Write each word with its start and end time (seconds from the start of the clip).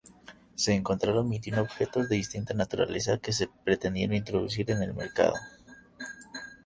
Se 0.55 0.73
encontraron 0.73 1.29
veintiún 1.29 1.59
objetos 1.59 2.09
de 2.09 2.15
distinta 2.15 2.55
naturaleza, 2.55 3.19
que 3.19 3.31
se 3.31 3.47
pretendieron 3.63 4.15
introducir 4.15 4.71
en 4.71 4.81
el 4.81 4.95
mercado. 4.95 5.35